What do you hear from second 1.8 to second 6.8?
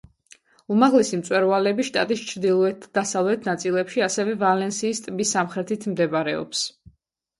შტატის ჩრდილოეთ და დასავლეთ ნაწილებში, ასევე ვალენსიის ტბის სამხრეთით მდებარეობს.